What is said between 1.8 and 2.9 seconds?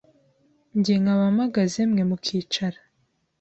mwe mu kicara,